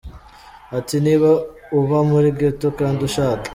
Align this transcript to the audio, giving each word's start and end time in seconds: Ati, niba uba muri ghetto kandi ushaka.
Ati, 0.77 0.95
niba 1.05 1.29
uba 1.79 1.97
muri 2.11 2.29
ghetto 2.39 2.67
kandi 2.79 2.99
ushaka. 3.09 3.47